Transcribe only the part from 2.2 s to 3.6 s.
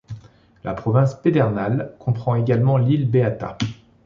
également l'île Beata.